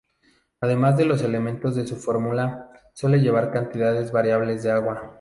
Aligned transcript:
Además 0.61 0.97
de 0.97 1.05
los 1.05 1.21
elementos 1.21 1.75
de 1.75 1.85
su 1.85 1.95
fórmula, 1.95 2.71
suele 2.95 3.19
llevar 3.19 3.51
cantidades 3.51 4.11
variables 4.11 4.63
de 4.63 4.71
agua. 4.71 5.09